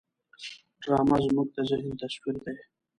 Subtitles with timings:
[0.81, 2.55] ډرامه زموږ د ذهن تصویر دی